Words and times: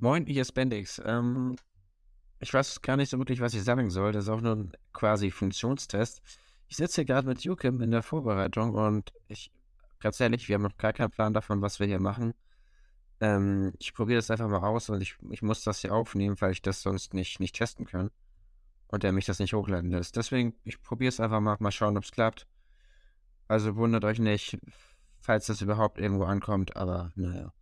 Moin, 0.00 0.26
hier 0.26 0.42
ist 0.42 0.52
Bendix. 0.52 1.02
Ähm, 1.04 1.56
ich 2.38 2.54
weiß 2.54 2.82
gar 2.82 2.96
nicht 2.96 3.10
so 3.10 3.18
wirklich, 3.18 3.40
was 3.40 3.54
ich 3.54 3.64
sagen 3.64 3.90
soll. 3.90 4.12
Das 4.12 4.24
ist 4.24 4.30
auch 4.30 4.40
nur 4.40 4.54
ein 4.54 4.72
quasi 4.92 5.32
Funktionstest. 5.32 6.22
Ich 6.68 6.76
sitze 6.76 6.96
hier 6.96 7.04
gerade 7.04 7.26
mit 7.26 7.40
Jukim 7.40 7.80
in 7.80 7.90
der 7.90 8.04
Vorbereitung 8.04 8.74
und 8.74 9.12
ich, 9.26 9.50
ganz 9.98 10.20
ehrlich, 10.20 10.48
wir 10.48 10.54
haben 10.54 10.62
noch 10.62 10.76
gar 10.76 10.92
keinen 10.92 11.10
Plan 11.10 11.34
davon, 11.34 11.62
was 11.62 11.80
wir 11.80 11.88
hier 11.88 12.00
machen. 12.00 12.32
Ähm, 13.20 13.72
ich 13.80 13.92
probiere 13.92 14.18
das 14.18 14.30
einfach 14.30 14.48
mal 14.48 14.62
aus 14.62 14.88
und 14.88 15.00
ich, 15.00 15.16
ich 15.30 15.42
muss 15.42 15.64
das 15.64 15.80
hier 15.80 15.92
aufnehmen, 15.92 16.40
weil 16.40 16.52
ich 16.52 16.62
das 16.62 16.80
sonst 16.80 17.12
nicht, 17.12 17.40
nicht 17.40 17.56
testen 17.56 17.84
kann. 17.84 18.10
Und 18.86 19.02
der 19.02 19.10
mich 19.10 19.26
das 19.26 19.40
nicht 19.40 19.52
hochladen 19.52 19.90
lässt. 19.90 20.16
Deswegen, 20.16 20.54
ich 20.62 20.80
probiere 20.80 21.08
es 21.08 21.18
einfach 21.18 21.40
mal, 21.40 21.56
mal 21.58 21.72
schauen, 21.72 21.96
ob 21.96 22.04
es 22.04 22.12
klappt. 22.12 22.46
Also 23.48 23.74
wundert 23.74 24.04
euch 24.04 24.20
nicht, 24.20 24.58
falls 25.18 25.46
das 25.46 25.60
überhaupt 25.60 25.98
irgendwo 25.98 26.24
ankommt, 26.24 26.76
aber 26.76 27.10
naja. 27.16 27.52